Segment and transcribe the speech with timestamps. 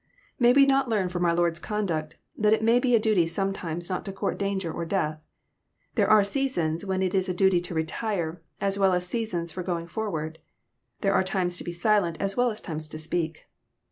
[0.39, 3.87] May we not learn from our Lord*s conduct, that It may be a duty sometimes
[3.87, 5.21] not to court danger or death?
[5.93, 9.51] There are sea sons when it is a duty to retire, as well as seasons
[9.51, 10.39] for going for ward.
[11.01, 13.45] There are times to be silent, as well as times to speak.